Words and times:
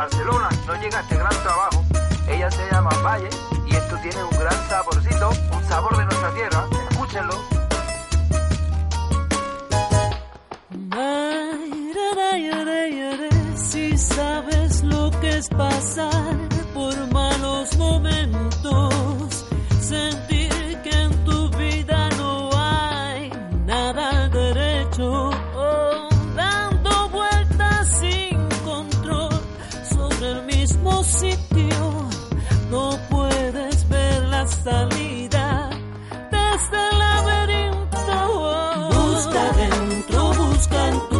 Barcelona 0.00 0.48
no 0.66 0.74
llega 0.76 0.96
a 0.96 1.02
este 1.02 1.14
gran 1.14 1.42
trabajo. 1.42 1.84
Ella 2.26 2.50
se 2.50 2.66
llama 2.72 2.88
Valle 3.04 3.28
y 3.66 3.74
esto 3.74 3.98
tiene 4.00 4.24
un 4.24 4.30
gran 4.30 4.68
saborcito, 4.70 5.28
un 5.52 5.64
sabor 5.64 5.94
de 5.98 6.04
nuestra 6.06 6.32
tierra. 6.32 6.66
Escúchenlo. 6.90 7.34
Si 13.56 13.98
sabes 13.98 14.82
lo 14.84 15.10
que 15.20 15.36
es 15.36 15.48
pasar 15.50 16.36
por 16.72 16.94
malos 17.12 17.76
momentos, 17.76 19.46
sentir 19.80 20.80
que 20.82 20.90
en 20.90 21.24
tu 21.24 21.50
vida 21.50 22.08
no 22.16 22.50
hay 22.54 23.30
nada 23.66 24.28
derecho, 24.30 25.29
buscan 40.60 41.00
tu 41.08 41.19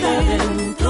está. 0.00 0.87